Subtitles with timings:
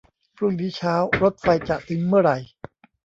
[0.37, 2.37] พรุ่งนี้เช้ารถไฟจะถึงเมื่อไหร่